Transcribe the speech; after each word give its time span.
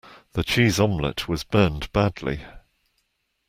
The 0.33 0.43
cheese 0.43 0.79
omelette 0.79 1.27
was 1.27 1.43
burned 1.43 1.91
badly. 1.93 2.43